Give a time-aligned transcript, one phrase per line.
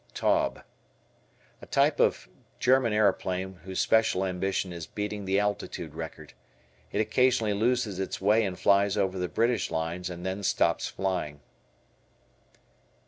[0.15, 0.63] Taube.
[1.61, 6.33] A type of German aeroplane whose special ambition is beating the altitude record.
[6.91, 11.39] It occasionally loses its way and flies over the British lines and then stops flying.